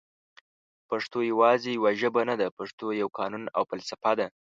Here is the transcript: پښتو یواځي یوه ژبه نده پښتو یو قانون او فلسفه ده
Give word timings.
پښتو 0.89 1.17
یواځي 1.31 1.69
یوه 1.77 1.91
ژبه 2.01 2.21
نده 2.29 2.47
پښتو 2.57 2.85
یو 3.01 3.07
قانون 3.19 3.43
او 3.57 3.63
فلسفه 3.69 4.11
ده 4.19 4.27